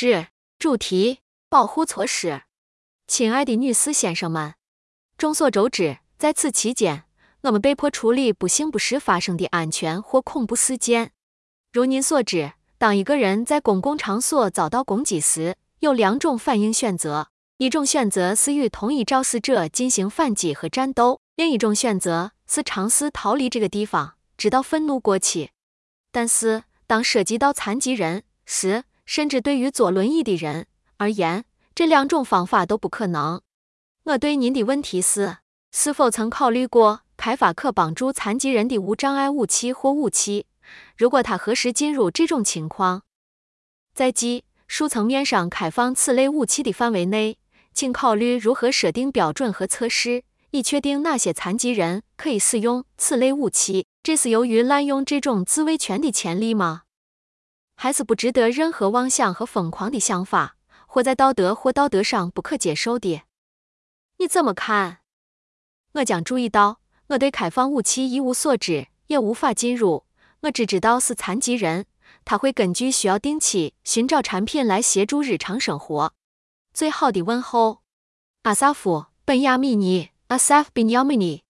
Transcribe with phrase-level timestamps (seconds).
[0.00, 0.28] 志
[0.58, 1.18] 主题：
[1.50, 2.44] 保护措施。
[3.06, 4.54] 亲爱的女士先生们，
[5.18, 7.04] 众所周知，在此期间，
[7.42, 11.12] 我们被迫处理不幸不时发生的安全或恐怖事件。
[11.70, 17.28] 如您所知，当一个人在公共场所遭到攻击时，有两种反应选择：
[17.58, 25.50] 一种选择是与同一肇事者进行反击和战斗，另一种选择是尝试逃离这个地方，直到愤怒过去。
[26.10, 30.68] 但是，当涉及到残疾人时，甚至对于坐轮椅的人
[30.98, 33.42] 而言，这两种方法都不可能。
[34.04, 35.38] 我对您的问题是：
[35.72, 40.46] 是否曾考虑过开发可帮助残疾人的无障碍武器或武器？
[40.96, 43.02] 如果他何时进入这种情况，
[43.92, 47.36] 在技术层面上开放此类武器的范围内，
[47.74, 50.22] 请考虑如何设定标准和测试，
[50.52, 53.88] 以确定哪些残疾人可以使用此类武器。
[54.04, 56.82] 这是由于滥用这种自卫权的潜力吗？
[57.82, 63.22] 还是不值得任何妄想和疯狂的想法，或在道德或道德上不可接受的？
[64.18, 64.98] 你怎么看？
[65.94, 70.04] 我将注意到，我对开放武器一无所知，也无法进入。
[70.40, 71.86] 我只知道是残疾人，
[72.26, 76.12] 他会根据需要定期寻找产品来协助日常生活。
[76.74, 77.78] 最好的问候，
[78.42, 81.42] 阿萨夫·本亚米尼 （Asaf b e n y a m i n i